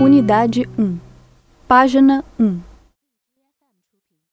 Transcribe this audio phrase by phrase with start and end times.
[0.00, 0.96] Unidade 1,
[1.66, 2.60] página 1.